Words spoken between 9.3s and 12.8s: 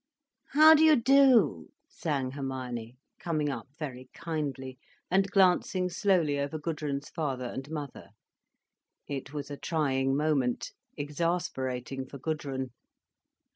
was a trying moment, exasperating for Gudrun.